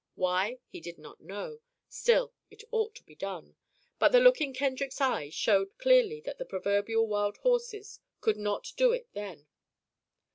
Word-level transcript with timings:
Why? 0.15 0.57
He 0.67 0.81
did 0.81 0.97
not 0.97 1.21
know. 1.21 1.59
Still, 1.87 2.33
it 2.49 2.63
ought 2.71 2.95
to 2.95 3.03
be 3.03 3.13
done. 3.13 3.55
But 3.99 4.11
the 4.11 4.19
look 4.19 4.41
in 4.41 4.51
Kendrick's 4.51 4.99
eyes 4.99 5.35
showed 5.35 5.77
clearly 5.77 6.21
that 6.21 6.39
the 6.39 6.45
proverbial 6.45 7.05
wild 7.05 7.37
horses 7.37 7.99
could 8.19 8.37
not 8.37 8.73
do 8.77 8.93
it 8.93 9.09
then. 9.13 9.45